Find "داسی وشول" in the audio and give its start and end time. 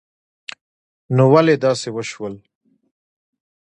1.63-2.33